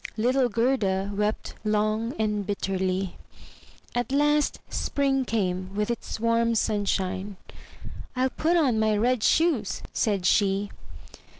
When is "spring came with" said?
4.67-5.91